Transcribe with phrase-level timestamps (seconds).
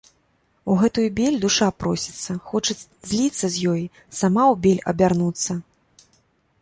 [0.71, 2.77] У гэтую бель душа просіцца, хоча
[3.11, 3.83] зліцца з ёй,
[4.23, 5.61] сама ў бель абярнуцца.